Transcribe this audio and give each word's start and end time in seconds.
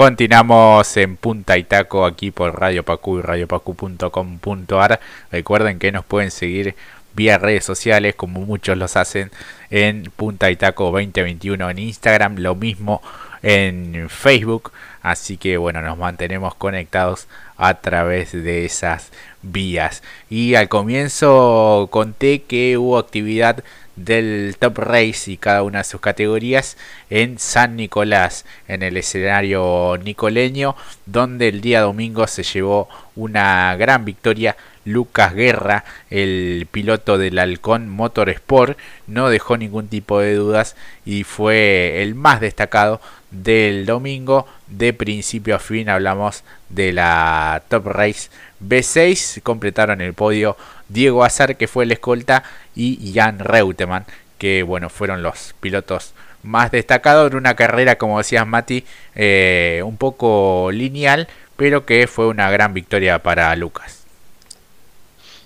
Continuamos 0.00 0.96
en 0.96 1.18
Punta 1.18 1.58
y 1.58 1.64
Taco 1.64 2.06
aquí 2.06 2.30
por 2.30 2.58
Radio 2.58 2.82
Pacu 2.86 3.18
y 3.18 3.20
radiopacu.com.ar. 3.20 4.98
Recuerden 5.30 5.78
que 5.78 5.92
nos 5.92 6.06
pueden 6.06 6.30
seguir 6.30 6.74
vía 7.12 7.36
redes 7.36 7.66
sociales 7.66 8.14
como 8.14 8.40
muchos 8.40 8.78
los 8.78 8.96
hacen 8.96 9.30
en 9.68 10.04
Punta 10.16 10.50
y 10.50 10.56
Taco 10.56 10.84
2021 10.84 11.68
en 11.68 11.78
Instagram, 11.78 12.38
lo 12.38 12.54
mismo 12.54 13.02
en 13.42 14.08
Facebook. 14.08 14.72
Así 15.02 15.36
que 15.36 15.58
bueno, 15.58 15.82
nos 15.82 15.98
mantenemos 15.98 16.54
conectados 16.54 17.28
a 17.58 17.74
través 17.74 18.32
de 18.32 18.64
esas 18.64 19.10
vías. 19.42 20.02
Y 20.30 20.54
al 20.54 20.70
comienzo 20.70 21.88
conté 21.90 22.40
que 22.44 22.78
hubo 22.78 22.96
actividad 22.96 23.62
del 24.04 24.56
Top 24.58 24.78
Race 24.78 25.30
y 25.30 25.36
cada 25.36 25.62
una 25.62 25.78
de 25.78 25.84
sus 25.84 26.00
categorías 26.00 26.76
en 27.10 27.38
San 27.38 27.76
Nicolás, 27.76 28.44
en 28.68 28.82
el 28.82 28.96
escenario 28.96 29.98
nicoleño, 30.02 30.76
donde 31.06 31.48
el 31.48 31.60
día 31.60 31.82
domingo 31.82 32.26
se 32.26 32.42
llevó 32.42 32.88
una 33.14 33.76
gran 33.76 34.04
victoria. 34.04 34.56
Lucas 34.86 35.34
Guerra, 35.34 35.84
el 36.08 36.66
piloto 36.70 37.18
del 37.18 37.38
Halcón 37.38 37.90
Motorsport, 37.90 38.78
no 39.06 39.28
dejó 39.28 39.58
ningún 39.58 39.88
tipo 39.88 40.20
de 40.20 40.34
dudas 40.34 40.74
y 41.04 41.24
fue 41.24 42.02
el 42.02 42.14
más 42.14 42.40
destacado 42.40 43.00
del 43.30 43.86
domingo. 43.86 44.46
De 44.66 44.92
principio 44.92 45.56
a 45.56 45.58
fin 45.58 45.88
hablamos 45.88 46.44
de 46.68 46.92
la 46.92 47.62
Top 47.68 47.86
Race 47.86 48.30
B6. 48.64 49.42
Completaron 49.42 50.00
el 50.00 50.14
podio 50.14 50.56
Diego 50.88 51.24
Azar, 51.24 51.56
que 51.56 51.68
fue 51.68 51.84
el 51.84 51.92
escolta, 51.92 52.42
y 52.74 53.12
Jan 53.14 53.38
Reutemann, 53.38 54.06
que 54.38 54.62
bueno, 54.62 54.88
fueron 54.90 55.22
los 55.22 55.54
pilotos 55.60 56.14
más 56.42 56.70
destacados 56.70 57.30
en 57.30 57.36
una 57.36 57.54
carrera, 57.54 57.96
como 57.96 58.18
decías 58.18 58.46
Mati, 58.46 58.84
eh, 59.14 59.82
un 59.84 59.96
poco 59.96 60.70
lineal, 60.72 61.28
pero 61.56 61.84
que 61.84 62.06
fue 62.06 62.26
una 62.26 62.50
gran 62.50 62.72
victoria 62.72 63.22
para 63.22 63.54
Lucas. 63.56 63.99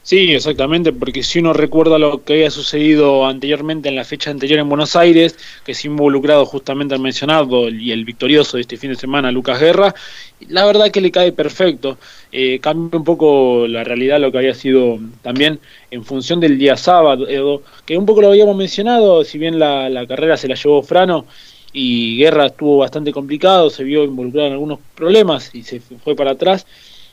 Sí, 0.06 0.34
exactamente, 0.34 0.92
porque 0.92 1.22
si 1.22 1.38
uno 1.38 1.54
recuerda 1.54 1.98
lo 1.98 2.22
que 2.24 2.34
había 2.34 2.50
sucedido 2.50 3.24
anteriormente 3.26 3.88
en 3.88 3.96
la 3.96 4.04
fecha 4.04 4.30
anterior 4.30 4.58
en 4.60 4.68
Buenos 4.68 4.96
Aires, 4.96 5.34
que 5.64 5.72
se 5.72 5.88
involucrado 5.88 6.44
justamente 6.44 6.94
al 6.94 7.00
mencionado 7.00 7.70
y 7.70 7.90
el 7.90 8.04
victorioso 8.04 8.58
de 8.58 8.60
este 8.60 8.76
fin 8.76 8.90
de 8.90 8.96
semana, 8.96 9.32
Lucas 9.32 9.58
Guerra, 9.58 9.94
la 10.48 10.66
verdad 10.66 10.90
que 10.90 11.00
le 11.00 11.10
cae 11.10 11.32
perfecto. 11.32 11.96
Eh, 12.30 12.58
cambia 12.60 12.98
un 12.98 13.04
poco 13.04 13.66
la 13.66 13.82
realidad 13.82 14.20
lo 14.20 14.30
que 14.30 14.36
había 14.38 14.52
sido 14.52 14.98
también 15.22 15.58
en 15.90 16.04
función 16.04 16.38
del 16.38 16.58
día 16.58 16.76
sábado, 16.76 17.26
que 17.86 17.96
un 17.96 18.04
poco 18.04 18.20
lo 18.20 18.28
habíamos 18.28 18.56
mencionado, 18.56 19.24
si 19.24 19.38
bien 19.38 19.58
la, 19.58 19.88
la 19.88 20.06
carrera 20.06 20.36
se 20.36 20.48
la 20.48 20.54
llevó 20.54 20.82
Frano 20.82 21.24
y 21.72 22.18
Guerra 22.18 22.46
estuvo 22.46 22.76
bastante 22.76 23.10
complicado, 23.10 23.70
se 23.70 23.82
vio 23.84 24.04
involucrado 24.04 24.48
en 24.48 24.52
algunos 24.52 24.80
problemas 24.94 25.54
y 25.54 25.62
se 25.62 25.80
fue 25.80 26.14
para 26.14 26.32
atrás. 26.32 26.66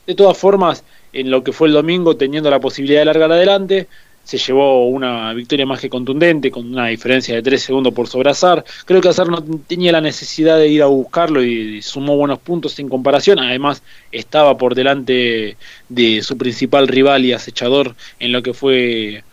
De 0.06 0.16
todas 0.16 0.38
formas, 0.38 0.84
en 1.14 1.32
lo 1.32 1.44
que 1.44 1.52
fue 1.52 1.68
el 1.68 1.74
domingo, 1.74 2.16
teniendo 2.16 2.50
la 2.50 2.60
posibilidad 2.60 3.02
de 3.02 3.06
largar 3.06 3.32
adelante, 3.32 3.88
se 4.24 4.38
llevó 4.38 4.88
una 4.88 5.34
victoria 5.34 5.66
más 5.66 5.80
que 5.80 5.90
contundente, 5.90 6.52
con 6.52 6.72
una 6.72 6.88
diferencia 6.88 7.36
de 7.36 7.42
3 7.42 7.62
segundos 7.62 7.94
por 7.94 8.08
sobrazar. 8.08 8.64
Creo 8.86 9.02
que 9.02 9.10
Azar 9.10 9.28
no 9.30 9.42
tenía 9.68 9.92
la 9.92 10.02
necesidad 10.02 10.58
de 10.58 10.68
ir 10.68 10.84
a 10.84 10.88
buscarlo 10.88 11.44
y 11.44 11.82
sumó 11.82 12.16
buenos 12.16 12.40
puntos 12.40 12.78
en 12.80 12.88
comparación. 12.88 13.40
Además, 13.40 13.82
estaba 14.12 14.58
por 14.58 14.76
delante 14.76 15.58
de 15.90 16.22
su 16.22 16.38
principal 16.38 16.88
rival 16.88 17.26
y 17.26 17.34
acechador 17.34 17.96
en 18.20 18.32
lo 18.32 18.44
que 18.44 18.54
fue 18.54 19.24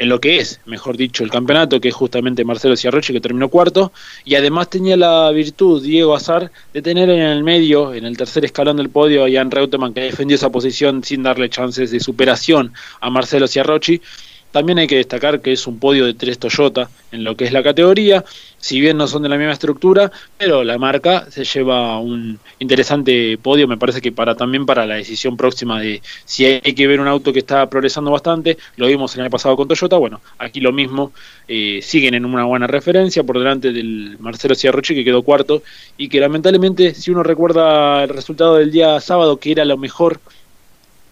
en 0.00 0.08
lo 0.08 0.18
que 0.18 0.38
es, 0.38 0.60
mejor 0.64 0.96
dicho, 0.96 1.24
el 1.24 1.30
campeonato, 1.30 1.78
que 1.78 1.88
es 1.88 1.94
justamente 1.94 2.42
Marcelo 2.42 2.74
Ciarroche, 2.74 3.12
que 3.12 3.20
terminó 3.20 3.50
cuarto, 3.50 3.92
y 4.24 4.34
además 4.34 4.70
tenía 4.70 4.96
la 4.96 5.30
virtud, 5.30 5.82
Diego 5.82 6.14
Azar, 6.14 6.50
de 6.72 6.80
tener 6.80 7.10
en 7.10 7.20
el 7.20 7.44
medio, 7.44 7.92
en 7.92 8.06
el 8.06 8.16
tercer 8.16 8.46
escalón 8.46 8.78
del 8.78 8.88
podio, 8.88 9.26
a 9.26 9.30
Jan 9.30 9.50
Reutemann, 9.50 9.92
que 9.92 10.00
defendió 10.00 10.36
esa 10.36 10.48
posición 10.48 11.04
sin 11.04 11.22
darle 11.22 11.50
chances 11.50 11.90
de 11.90 12.00
superación 12.00 12.72
a 12.98 13.10
Marcelo 13.10 13.46
Ciarrochi. 13.46 14.00
También 14.52 14.78
hay 14.78 14.86
que 14.86 14.96
destacar 14.96 15.40
que 15.40 15.52
es 15.52 15.66
un 15.66 15.78
podio 15.78 16.06
de 16.06 16.14
tres 16.14 16.38
Toyota 16.38 16.90
en 17.12 17.24
lo 17.24 17.36
que 17.36 17.44
es 17.44 17.52
la 17.52 17.62
categoría, 17.62 18.24
si 18.58 18.80
bien 18.80 18.96
no 18.96 19.06
son 19.06 19.22
de 19.22 19.28
la 19.28 19.36
misma 19.36 19.52
estructura, 19.52 20.12
pero 20.38 20.62
la 20.64 20.78
marca 20.78 21.26
se 21.30 21.44
lleva 21.44 21.98
un 21.98 22.38
interesante 22.58 23.38
podio, 23.38 23.66
me 23.66 23.78
parece 23.78 24.00
que 24.00 24.12
para 24.12 24.34
también 24.34 24.66
para 24.66 24.86
la 24.86 24.96
decisión 24.96 25.36
próxima 25.36 25.80
de 25.80 26.02
si 26.24 26.44
hay 26.44 26.60
que 26.60 26.86
ver 26.86 27.00
un 27.00 27.08
auto 27.08 27.32
que 27.32 27.40
está 27.40 27.68
progresando 27.68 28.10
bastante, 28.10 28.58
lo 28.76 28.86
vimos 28.86 29.14
el 29.14 29.22
año 29.22 29.30
pasado 29.30 29.56
con 29.56 29.68
Toyota, 29.68 29.96
bueno, 29.96 30.20
aquí 30.38 30.60
lo 30.60 30.72
mismo, 30.72 31.12
eh, 31.48 31.80
siguen 31.82 32.14
en 32.14 32.24
una 32.24 32.44
buena 32.44 32.66
referencia 32.66 33.24
por 33.24 33.38
delante 33.38 33.72
del 33.72 34.16
Marcelo 34.20 34.54
Ciarroche 34.54 34.94
que 34.94 35.04
quedó 35.04 35.22
cuarto 35.22 35.62
y 35.96 36.08
que 36.08 36.20
lamentablemente 36.20 36.94
si 36.94 37.10
uno 37.10 37.22
recuerda 37.22 38.04
el 38.04 38.10
resultado 38.10 38.56
del 38.56 38.70
día 38.70 39.00
sábado 39.00 39.38
que 39.38 39.52
era 39.52 39.64
lo 39.64 39.76
mejor 39.76 40.20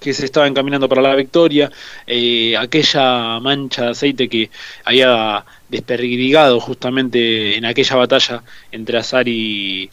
que 0.01 0.15
se 0.15 0.25
estaba 0.25 0.47
encaminando 0.47 0.89
para 0.89 1.03
la 1.03 1.15
victoria, 1.15 1.71
eh, 2.07 2.57
aquella 2.57 3.41
mancha 3.41 3.85
de 3.85 3.91
aceite 3.91 4.29
que 4.29 4.51
había 4.85 5.45
desperdigado 5.69 6.61
justamente 6.61 7.57
en 7.57 7.65
aquella 7.65 7.97
batalla 7.97 8.43
entre 8.73 8.99
Azar 8.99 9.29
y 9.29 9.91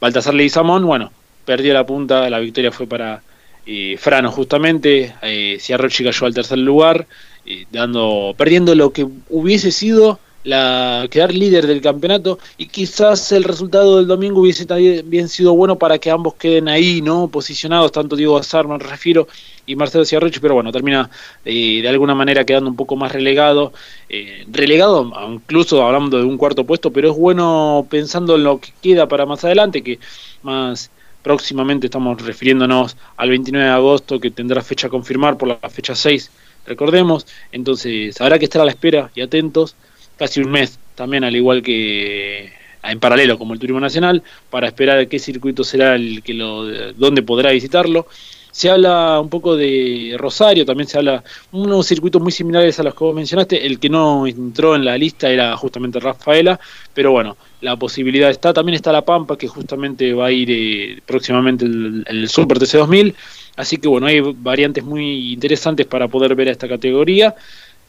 Baltasar 0.00 0.34
Leguizamón, 0.34 0.86
bueno, 0.86 1.12
perdió 1.44 1.74
la 1.74 1.84
punta, 1.86 2.28
la 2.30 2.38
victoria 2.38 2.72
fue 2.72 2.86
para 2.86 3.22
eh, 3.66 3.96
Frano 3.98 4.30
justamente, 4.30 5.14
eh, 5.22 5.58
Ciarrochi 5.60 6.04
cayó 6.04 6.26
al 6.26 6.34
tercer 6.34 6.58
lugar, 6.58 7.06
eh, 7.44 7.66
dando, 7.70 8.34
perdiendo 8.36 8.74
lo 8.74 8.92
que 8.92 9.06
hubiese 9.28 9.70
sido 9.70 10.18
la 10.44 11.06
quedar 11.10 11.34
líder 11.34 11.66
del 11.66 11.80
campeonato 11.80 12.38
y 12.56 12.66
quizás 12.66 13.32
el 13.32 13.44
resultado 13.44 13.98
del 13.98 14.06
domingo 14.06 14.40
hubiese 14.40 14.64
también 14.64 15.28
sido 15.28 15.54
bueno 15.54 15.76
para 15.76 15.98
que 15.98 16.10
ambos 16.10 16.34
queden 16.34 16.68
ahí, 16.68 17.02
¿no? 17.02 17.28
Posicionados, 17.28 17.92
tanto 17.92 18.16
Diego 18.16 18.38
Azar, 18.38 18.66
me 18.66 18.78
refiero, 18.78 19.28
y 19.66 19.76
Marcelo 19.76 20.04
Ciarrochi, 20.04 20.40
pero 20.40 20.54
bueno, 20.54 20.72
termina 20.72 21.10
eh, 21.44 21.80
de 21.82 21.88
alguna 21.88 22.14
manera 22.14 22.44
quedando 22.44 22.70
un 22.70 22.76
poco 22.76 22.96
más 22.96 23.12
relegado, 23.12 23.72
eh, 24.08 24.44
relegado 24.50 25.10
incluso 25.30 25.84
hablando 25.86 26.18
de 26.18 26.24
un 26.24 26.38
cuarto 26.38 26.64
puesto, 26.64 26.90
pero 26.90 27.10
es 27.10 27.16
bueno 27.16 27.86
pensando 27.90 28.36
en 28.36 28.44
lo 28.44 28.60
que 28.60 28.72
queda 28.82 29.06
para 29.08 29.26
más 29.26 29.44
adelante, 29.44 29.82
que 29.82 29.98
más 30.42 30.90
próximamente 31.22 31.88
estamos 31.88 32.20
refiriéndonos 32.22 32.96
al 33.18 33.28
29 33.28 33.66
de 33.66 33.72
agosto, 33.72 34.18
que 34.18 34.30
tendrá 34.30 34.62
fecha 34.62 34.86
a 34.86 34.90
confirmar 34.90 35.36
por 35.36 35.48
la 35.48 35.56
fecha 35.68 35.94
6, 35.94 36.30
recordemos, 36.66 37.26
entonces 37.52 38.18
habrá 38.22 38.38
que 38.38 38.46
estar 38.46 38.62
a 38.62 38.64
la 38.64 38.70
espera 38.70 39.10
y 39.14 39.20
atentos 39.20 39.76
casi 40.20 40.40
un 40.40 40.50
mes 40.50 40.78
también, 40.94 41.24
al 41.24 41.34
igual 41.34 41.62
que 41.62 42.52
en 42.82 43.00
paralelo 43.00 43.38
como 43.38 43.54
el 43.54 43.58
Turismo 43.58 43.80
Nacional, 43.80 44.22
para 44.50 44.66
esperar 44.66 45.08
qué 45.08 45.18
circuito 45.18 45.64
será 45.64 45.94
el 45.94 46.22
que 46.22 46.34
lo, 46.34 46.66
dónde 46.92 47.22
podrá 47.22 47.52
visitarlo. 47.52 48.06
Se 48.50 48.68
habla 48.68 49.18
un 49.18 49.30
poco 49.30 49.56
de 49.56 50.16
Rosario, 50.18 50.66
también 50.66 50.88
se 50.88 50.98
habla 50.98 51.24
unos 51.52 51.86
circuitos 51.86 52.20
muy 52.20 52.32
similares 52.32 52.78
a 52.78 52.82
los 52.82 52.94
que 52.94 53.04
vos 53.04 53.14
mencionaste. 53.14 53.64
El 53.64 53.78
que 53.78 53.88
no 53.88 54.26
entró 54.26 54.76
en 54.76 54.84
la 54.84 54.98
lista 54.98 55.30
era 55.30 55.56
justamente 55.56 56.00
Rafaela, 56.00 56.60
pero 56.92 57.12
bueno, 57.12 57.38
la 57.62 57.76
posibilidad 57.76 58.28
está. 58.28 58.52
También 58.52 58.76
está 58.76 58.92
La 58.92 59.02
Pampa, 59.02 59.38
que 59.38 59.48
justamente 59.48 60.12
va 60.12 60.26
a 60.26 60.32
ir 60.32 60.50
eh, 60.50 61.00
próximamente 61.06 61.64
el, 61.64 62.28
Super 62.28 62.58
TC2000. 62.58 63.14
Así 63.56 63.78
que 63.78 63.88
bueno, 63.88 64.06
hay 64.06 64.20
variantes 64.20 64.84
muy 64.84 65.32
interesantes 65.32 65.86
para 65.86 66.08
poder 66.08 66.34
ver 66.34 66.48
a 66.48 66.52
esta 66.52 66.68
categoría. 66.68 67.34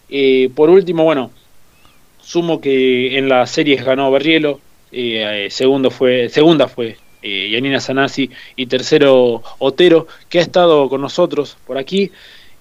Eh, 0.09 0.49
por 0.55 0.69
último, 0.69 1.03
bueno, 1.03 1.31
Sumo 2.21 2.61
que 2.61 3.17
en 3.17 3.29
las 3.29 3.51
series 3.51 3.83
ganó 3.83 4.11
Berrielo, 4.11 4.59
eh, 4.91 5.47
segundo 5.49 5.89
fue, 5.89 6.29
segunda 6.29 6.67
fue 6.67 6.97
eh, 7.21 7.49
Yanina 7.51 7.79
Sanasi 7.79 8.29
y 8.55 8.65
tercero 8.65 9.43
Otero, 9.59 10.07
que 10.29 10.39
ha 10.39 10.41
estado 10.41 10.89
con 10.89 11.01
nosotros 11.01 11.57
por 11.65 11.77
aquí. 11.77 12.11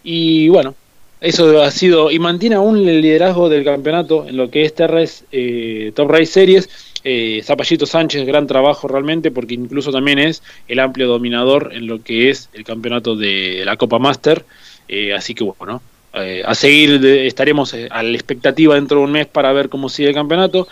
Y 0.02 0.48
bueno, 0.48 0.74
eso 1.20 1.62
ha 1.62 1.70
sido, 1.70 2.10
y 2.10 2.18
mantiene 2.18 2.56
aún 2.56 2.88
el 2.88 3.02
liderazgo 3.02 3.48
del 3.48 3.64
campeonato 3.64 4.26
en 4.26 4.36
lo 4.36 4.50
que 4.50 4.64
es 4.64 4.74
TRS, 4.74 5.24
eh, 5.32 5.92
Top 5.94 6.10
Race 6.10 6.26
Series. 6.26 6.68
Eh, 7.02 7.40
Zapallito 7.42 7.86
Sánchez, 7.86 8.26
gran 8.26 8.46
trabajo 8.46 8.86
realmente, 8.86 9.30
porque 9.30 9.54
incluso 9.54 9.90
también 9.90 10.18
es 10.18 10.42
el 10.68 10.80
amplio 10.80 11.08
dominador 11.08 11.70
en 11.72 11.86
lo 11.86 12.02
que 12.02 12.28
es 12.28 12.50
el 12.52 12.64
campeonato 12.64 13.16
de 13.16 13.62
la 13.64 13.76
Copa 13.76 13.98
Master. 13.98 14.44
Eh, 14.88 15.14
así 15.14 15.34
que 15.34 15.44
bueno, 15.44 15.82
eh, 16.12 16.42
a 16.44 16.54
seguir, 16.54 17.04
estaremos 17.04 17.72
eh, 17.74 17.88
a 17.90 18.02
la 18.02 18.10
expectativa 18.10 18.74
dentro 18.74 18.98
de 18.98 19.04
un 19.04 19.12
mes 19.12 19.26
para 19.26 19.52
ver 19.52 19.68
cómo 19.68 19.88
sigue 19.88 20.08
el 20.08 20.14
campeonato, 20.14 20.66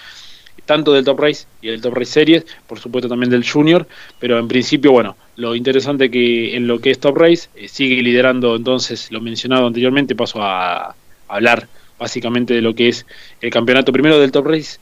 tanto 0.66 0.92
del 0.92 1.04
Top 1.04 1.20
Race 1.20 1.46
y 1.62 1.68
del 1.68 1.80
Top 1.80 1.94
Race 1.94 2.12
Series, 2.12 2.44
por 2.66 2.78
supuesto 2.78 3.08
también 3.08 3.30
del 3.30 3.48
Junior, 3.48 3.86
pero 4.18 4.38
en 4.38 4.48
principio, 4.48 4.92
bueno, 4.92 5.16
lo 5.36 5.54
interesante 5.54 6.10
que 6.10 6.56
en 6.56 6.66
lo 6.66 6.80
que 6.80 6.90
es 6.90 6.98
Top 6.98 7.16
Race 7.16 7.48
eh, 7.54 7.68
sigue 7.68 8.02
liderando 8.02 8.56
entonces 8.56 9.10
lo 9.12 9.20
mencionado 9.20 9.66
anteriormente, 9.66 10.14
paso 10.14 10.42
a 10.42 10.94
hablar 11.28 11.68
básicamente 11.98 12.54
de 12.54 12.62
lo 12.62 12.74
que 12.74 12.88
es 12.88 13.06
el 13.40 13.50
campeonato 13.50 13.92
primero 13.92 14.18
del 14.18 14.32
Top 14.32 14.46
Race 14.46 14.78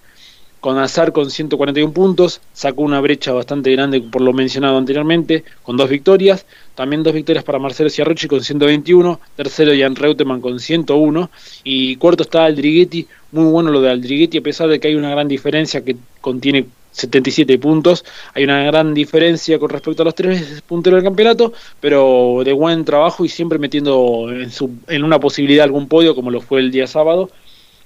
con 0.61 0.79
Azar 0.79 1.13
con 1.13 1.31
141 1.31 1.93
puntos, 1.93 2.41
sacó 2.53 2.83
una 2.83 3.01
brecha 3.01 3.33
bastante 3.33 3.71
grande 3.73 4.01
por 4.01 4.23
lo 4.23 4.33
mencionado 4.33 4.79
anteriormente, 4.79 5.45
con 5.63 5.77
dos 5.77 5.89
victorias, 5.89 6.47
también 6.75 7.03
dos 7.03 7.15
victorias 7.15 7.45
para 7.45 7.59
Marcelo 7.59 7.91
Ciarrochi 7.91 8.27
con 8.29 8.43
121, 8.43 9.21
tercero 9.37 9.73
Jan 9.79 9.97
Reutemann 9.97 10.41
con 10.41 10.59
101 10.59 11.31
y 11.65 11.97
cuarto 11.97 12.23
está 12.23 12.45
Aldriguetti, 12.45 13.07
muy 13.33 13.45
bueno 13.45 13.71
lo 13.71 13.81
de 13.81 13.91
Aldriguetti 13.91 14.39
a 14.39 14.43
pesar 14.43 14.69
de 14.69 14.81
que 14.81 14.89
hay 14.89 14.95
una 14.95 15.11
gran 15.11 15.29
diferencia 15.29 15.85
que 15.85 15.97
contiene 16.21 16.67
77 16.97 17.59
puntos. 17.59 18.05
Hay 18.35 18.45
una 18.45 18.65
gran 18.65 18.95
diferencia 18.95 19.59
con 19.59 19.69
respecto 19.69 20.03
a 20.03 20.07
los 20.07 20.15
tres 20.15 20.63
punteros 20.67 20.99
del 20.99 21.05
campeonato, 21.05 21.53
pero 21.79 22.43
de 22.45 22.53
buen 22.53 22.85
trabajo 22.85 23.25
y 23.25 23.29
siempre 23.29 23.59
metiendo 23.59 24.31
en, 24.33 24.51
su, 24.51 24.71
en 24.89 25.05
una 25.05 25.21
posibilidad 25.21 25.65
algún 25.65 25.89
podio, 25.89 26.15
como 26.15 26.31
lo 26.31 26.41
fue 26.41 26.61
el 26.61 26.71
día 26.71 26.87
sábado 26.87 27.31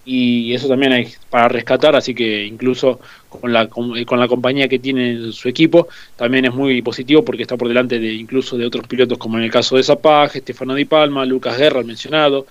y 0.05 0.55
eso 0.55 0.69
también 0.69 0.93
hay 0.93 1.08
para 1.29 1.49
rescatar, 1.49 1.94
así 1.94 2.14
que 2.14 2.44
incluso 2.44 3.00
con 3.29 3.52
la, 3.52 3.69
con, 3.69 3.93
la 3.93 4.29
compañía 4.29 4.69
que 4.69 4.79
tiene 4.79 5.32
su 5.32 5.49
equipo, 5.49 5.88
también 6.17 6.47
es 6.47 6.55
muy 6.55 6.82
positivo 6.82 7.25
porque 7.25 7.43
está 7.43 7.56
por 7.56 7.69
delante 7.69 7.99
de 7.99 8.12
incluso 8.12 8.56
de 8.56 8.67
otros 8.67 8.87
pilotos 8.87 9.19
como 9.19 9.38
en 9.38 9.44
el 9.44 9.50
caso 9.50 9.76
de 9.76 9.82
Zapag, 9.82 10.37
Estefano 10.37 10.75
Di 10.75 10.85
Palma, 10.85 11.25
Lucas 11.25 11.58
Guerra, 11.58 11.82
mencionado, 11.82 12.47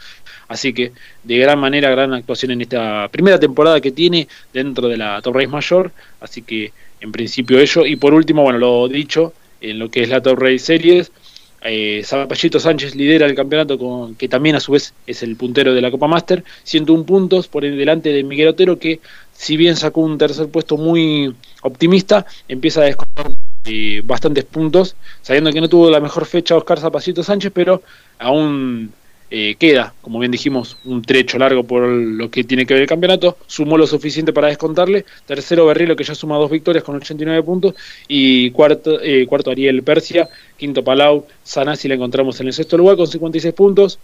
así 0.47 0.73
que 0.73 0.91
de 1.23 1.37
gran 1.37 1.59
manera, 1.59 1.89
gran 1.89 2.13
actuación 2.13 2.51
en 2.51 2.61
esta 2.61 3.07
primera 3.09 3.39
temporada 3.39 3.81
que 3.81 3.91
tiene 3.91 4.27
dentro 4.53 4.87
de 4.87 4.97
la 4.97 5.21
Top 5.21 5.35
Race 5.35 5.47
Mayor, 5.47 5.91
así 6.21 6.43
que 6.43 6.71
en 7.01 7.11
principio 7.11 7.59
ello, 7.59 7.85
y 7.85 7.95
por 7.95 8.13
último, 8.13 8.43
bueno, 8.43 8.59
lo 8.59 8.87
dicho, 8.87 9.33
en 9.61 9.79
lo 9.79 9.89
que 9.89 10.03
es 10.03 10.09
la 10.09 10.21
Top 10.21 10.39
Series, 10.57 11.11
eh, 11.61 12.03
Sánchez 12.03 12.95
lidera 12.95 13.25
el 13.25 13.35
campeonato, 13.35 13.77
con, 13.77 14.15
que 14.15 14.27
también 14.27 14.55
a 14.55 14.59
su 14.59 14.71
vez 14.71 14.93
es 15.05 15.23
el 15.23 15.35
puntero 15.35 15.73
de 15.73 15.81
la 15.81 15.91
Copa 15.91 16.07
Master, 16.07 16.43
101 16.63 17.03
puntos 17.05 17.47
por 17.47 17.63
delante 17.63 18.11
de 18.11 18.23
Miguel 18.23 18.49
Otero, 18.49 18.79
que 18.79 18.99
si 19.33 19.57
bien 19.57 19.75
sacó 19.75 20.01
un 20.01 20.17
tercer 20.17 20.49
puesto 20.49 20.77
muy 20.77 21.33
optimista, 21.61 22.25
empieza 22.47 22.81
a 22.81 22.85
descontar 22.85 23.31
eh, 23.65 24.01
bastantes 24.03 24.45
puntos, 24.45 24.95
sabiendo 25.21 25.51
que 25.51 25.61
no 25.61 25.69
tuvo 25.69 25.89
la 25.89 25.99
mejor 25.99 26.25
fecha 26.25 26.55
Oscar 26.55 26.79
Zapallito 26.79 27.23
Sánchez, 27.23 27.51
pero 27.53 27.81
aún 28.17 28.91
eh, 29.31 29.55
queda, 29.59 29.93
como 30.01 30.17
bien 30.17 30.31
dijimos, 30.31 30.77
un 30.85 31.03
trecho 31.03 31.37
largo 31.37 31.63
por 31.63 31.87
lo 31.87 32.31
que 32.31 32.43
tiene 32.43 32.65
que 32.65 32.73
ver 32.73 32.83
el 32.83 32.89
campeonato. 32.89 33.37
Sumó 33.45 33.77
lo 33.77 33.85
suficiente 33.85 34.33
para 34.33 34.47
descontarle. 34.47 35.05
Tercero 35.25 35.67
Berrilo, 35.67 35.95
que 35.95 36.03
ya 36.03 36.15
suma 36.15 36.37
dos 36.37 36.49
victorias 36.49 36.83
con 36.83 36.95
89 36.95 37.43
puntos. 37.43 37.75
Y 38.07 38.49
cuarto, 38.51 38.99
eh, 39.01 39.27
cuarto 39.27 39.51
Ariel 39.51 39.83
Persia. 39.83 40.27
Quinto 40.57 40.83
Palau. 40.83 41.27
Sanasi 41.43 41.87
la 41.87 41.95
encontramos 41.95 42.39
en 42.41 42.47
el 42.47 42.53
sexto 42.53 42.77
lugar 42.77 42.97
con 42.97 43.07
56 43.07 43.53
puntos. 43.53 43.99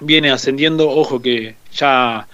Viene 0.00 0.30
ascendiendo. 0.30 0.88
Ojo 0.88 1.20
que 1.20 1.56
ya 1.74 2.28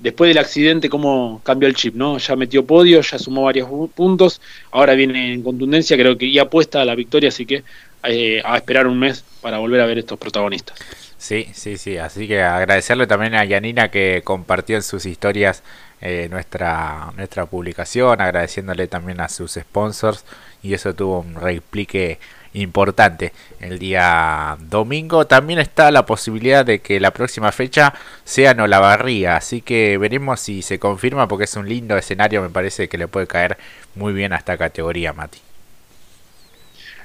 después 0.00 0.28
del 0.28 0.38
accidente, 0.38 0.88
cómo 0.88 1.40
cambió 1.44 1.68
el 1.68 1.76
chip, 1.76 1.94
¿no? 1.94 2.18
Ya 2.18 2.34
metió 2.34 2.64
podio, 2.64 3.00
ya 3.02 3.18
sumó 3.20 3.42
varios 3.44 3.68
puntos. 3.94 4.40
Ahora 4.72 4.94
viene 4.94 5.32
en 5.32 5.42
contundencia, 5.42 5.96
creo 5.96 6.18
que 6.18 6.32
ya 6.32 6.42
apuesta 6.42 6.82
a 6.82 6.84
la 6.84 6.96
victoria. 6.96 7.28
Así 7.28 7.46
que 7.46 7.62
eh, 8.02 8.42
a 8.44 8.56
esperar 8.56 8.88
un 8.88 8.98
mes 8.98 9.24
para 9.40 9.58
volver 9.58 9.80
a 9.80 9.86
ver 9.86 9.98
estos 9.98 10.18
protagonistas. 10.18 10.76
Sí, 11.18 11.48
sí, 11.52 11.76
sí. 11.78 11.98
Así 11.98 12.28
que 12.28 12.42
agradecerle 12.42 13.06
también 13.06 13.34
a 13.34 13.44
Yanina 13.44 13.90
que 13.90 14.22
compartió 14.24 14.76
en 14.76 14.82
sus 14.82 15.04
historias 15.04 15.62
eh, 16.00 16.28
nuestra, 16.30 17.12
nuestra 17.16 17.46
publicación, 17.46 18.20
agradeciéndole 18.20 18.86
también 18.86 19.20
a 19.20 19.28
sus 19.28 19.54
sponsors 19.54 20.24
y 20.62 20.74
eso 20.74 20.94
tuvo 20.94 21.20
un 21.20 21.34
replique 21.34 22.20
importante 22.54 23.32
el 23.60 23.78
día 23.80 24.56
domingo. 24.60 25.26
También 25.26 25.58
está 25.58 25.90
la 25.90 26.06
posibilidad 26.06 26.64
de 26.64 26.80
que 26.80 27.00
la 27.00 27.10
próxima 27.12 27.50
fecha 27.52 27.94
sea 28.24 28.54
no 28.54 28.66
la 28.68 28.78
barría, 28.78 29.36
así 29.36 29.60
que 29.60 29.98
veremos 29.98 30.40
si 30.40 30.62
se 30.62 30.78
confirma 30.78 31.26
porque 31.28 31.44
es 31.44 31.56
un 31.56 31.68
lindo 31.68 31.96
escenario, 31.96 32.42
me 32.42 32.50
parece 32.50 32.88
que 32.88 32.98
le 32.98 33.08
puede 33.08 33.26
caer 33.26 33.58
muy 33.96 34.12
bien 34.12 34.32
a 34.32 34.36
esta 34.36 34.56
categoría, 34.56 35.12
Mati. 35.12 35.40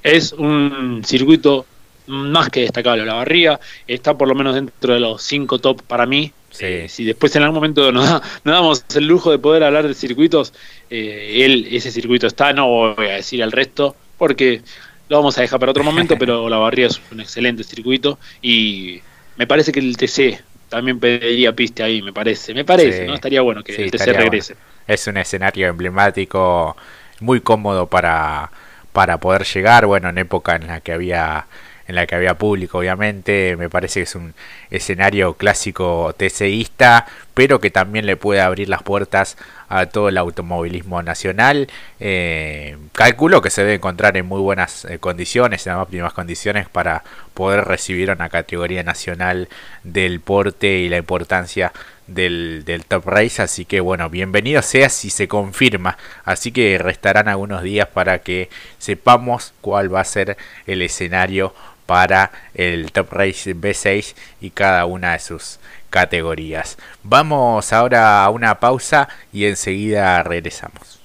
Es 0.03 0.33
un 0.33 1.01
circuito 1.05 1.65
más 2.07 2.49
que 2.49 2.61
destacable. 2.61 3.05
La 3.05 3.13
barría 3.13 3.59
está 3.87 4.17
por 4.17 4.27
lo 4.27 4.35
menos 4.35 4.55
dentro 4.55 4.93
de 4.93 4.99
los 4.99 5.21
cinco 5.21 5.59
top 5.59 5.81
para 5.83 6.05
mí. 6.05 6.31
Eh, 6.59 6.85
si 6.87 7.03
después 7.03 7.35
en 7.35 7.43
algún 7.43 7.55
momento 7.55 7.91
nos, 7.91 8.21
damos 8.43 8.85
el 8.95 9.07
lujo 9.07 9.31
de 9.31 9.39
poder 9.39 9.63
hablar 9.63 9.87
de 9.87 9.93
circuitos, 9.93 10.53
eh, 10.89 11.41
él, 11.43 11.67
ese 11.71 11.91
circuito 11.91 12.27
está, 12.27 12.53
no 12.53 12.67
voy 12.67 13.07
a 13.07 13.13
decir 13.13 13.41
el 13.41 13.51
resto, 13.51 13.95
porque 14.17 14.61
lo 15.09 15.17
vamos 15.17 15.37
a 15.37 15.41
dejar 15.41 15.59
para 15.59 15.71
otro 15.71 15.83
momento, 15.83 16.15
pero 16.19 16.47
la 16.49 16.57
barría 16.57 16.87
es 16.87 17.01
un 17.11 17.19
excelente 17.19 17.63
circuito 17.63 18.19
y 18.41 19.01
me 19.37 19.47
parece 19.47 19.71
que 19.71 19.79
el 19.79 19.97
TC 19.97 20.43
también 20.69 20.99
pediría 20.99 21.53
piste 21.53 21.83
ahí, 21.83 22.01
me 22.01 22.13
parece, 22.13 22.53
me 22.53 22.65
parece, 22.65 23.05
¿no? 23.05 23.13
Estaría 23.13 23.41
bueno 23.41 23.63
que 23.63 23.75
el 23.75 23.91
TC 23.91 24.07
regrese. 24.07 24.55
Es 24.87 25.05
un 25.07 25.17
escenario 25.17 25.67
emblemático, 25.67 26.75
muy 27.19 27.41
cómodo 27.41 27.87
para, 27.87 28.51
para 28.91 29.19
poder 29.19 29.43
llegar, 29.43 29.85
bueno, 29.85 30.09
en 30.09 30.17
época 30.17 30.55
en 30.55 30.67
la 30.67 30.81
que 30.81 30.91
había 30.91 31.45
en 31.87 31.95
la 31.95 32.05
que 32.05 32.15
había 32.15 32.37
público, 32.37 32.79
obviamente. 32.79 33.55
Me 33.57 33.69
parece 33.69 34.01
que 34.01 34.03
es 34.03 34.15
un 34.15 34.33
escenario 34.69 35.33
clásico 35.33 36.13
TCista, 36.17 37.05
pero 37.33 37.59
que 37.59 37.69
también 37.69 38.05
le 38.05 38.17
puede 38.17 38.41
abrir 38.41 38.69
las 38.69 38.83
puertas 38.83 39.37
a 39.69 39.85
todo 39.87 40.09
el 40.09 40.17
automovilismo 40.17 41.01
nacional. 41.01 41.67
Eh, 41.99 42.77
calculo 42.93 43.41
que 43.41 43.49
se 43.49 43.61
debe 43.61 43.75
encontrar 43.75 44.17
en 44.17 44.25
muy 44.25 44.41
buenas 44.41 44.85
eh, 44.85 44.99
condiciones, 44.99 45.65
en 45.67 45.73
óptimas 45.73 46.13
condiciones 46.13 46.69
para 46.69 47.03
poder 47.33 47.65
recibir 47.65 48.11
una 48.11 48.29
categoría 48.29 48.83
nacional 48.83 49.49
del 49.83 50.19
porte 50.19 50.79
y 50.79 50.89
la 50.89 50.97
importancia 50.97 51.71
del, 52.07 52.63
del, 52.65 52.85
Top 52.85 53.07
Race. 53.07 53.41
Así 53.41 53.65
que 53.65 53.79
bueno, 53.79 54.09
bienvenido 54.09 54.61
sea 54.61 54.89
si 54.89 55.09
se 55.09 55.27
confirma. 55.27 55.97
Así 56.25 56.51
que 56.51 56.77
restarán 56.77 57.27
algunos 57.27 57.63
días 57.63 57.87
para 57.87 58.19
que 58.19 58.49
sepamos 58.77 59.53
cuál 59.61 59.93
va 59.93 60.01
a 60.01 60.05
ser 60.05 60.37
el 60.67 60.81
escenario 60.81 61.53
para 61.85 62.31
el 62.53 62.91
Top 62.91 63.11
Race 63.11 63.55
B6 63.55 64.15
y 64.41 64.51
cada 64.51 64.85
una 64.85 65.13
de 65.13 65.19
sus 65.19 65.59
categorías. 65.93 66.79
Vamos 67.03 67.71
ahora 67.71 68.25
a 68.25 68.29
una 68.31 68.59
pausa 68.59 69.07
y 69.31 69.45
enseguida 69.45 70.23
regresamos. 70.23 71.02